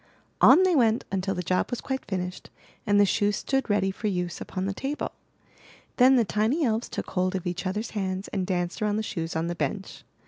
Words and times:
On 0.41 0.63
they 0.63 0.75
went 0.75 1.05
until 1.11 1.35
the 1.35 1.43
job 1.43 1.69
was 1.69 1.79
quite 1.79 2.03
finished 2.03 2.49
and 2.87 2.99
the 2.99 3.05
shoes 3.05 3.35
stood 3.35 3.69
ready 3.69 3.91
for 3.91 4.07
use 4.07 4.41
upon 4.41 4.65
the 4.65 4.73
table. 4.73 5.11
Then 5.97 6.15
the 6.15 6.25
tiny 6.25 6.65
elves 6.65 6.89
took 6.89 7.11
hold 7.11 7.35
of 7.35 7.45
each 7.45 7.67
others* 7.67 7.91
hands 7.91 8.27
and 8.29 8.47
danced 8.47 8.81
around 8.81 8.95
the 8.95 9.03
shoes 9.03 9.35
on 9.35 9.45
the 9.45 9.53
bench. 9.53 10.03